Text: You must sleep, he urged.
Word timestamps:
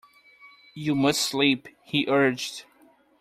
You 0.73 0.95
must 0.95 1.21
sleep, 1.21 1.67
he 1.83 2.07
urged. 2.07 2.65